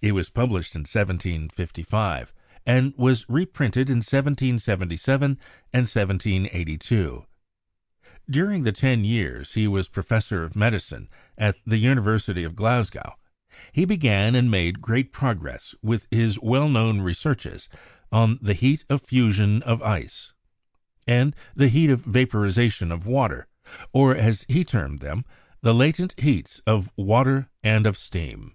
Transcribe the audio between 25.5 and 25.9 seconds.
the